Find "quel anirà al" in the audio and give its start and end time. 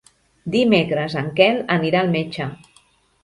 1.39-2.09